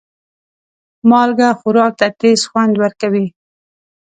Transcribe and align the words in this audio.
مالګه 1.09 1.49
خوراک 1.59 1.93
ته 1.99 2.07
تیز 2.19 2.41
خوند 2.49 2.73
ورکوي. 2.83 3.25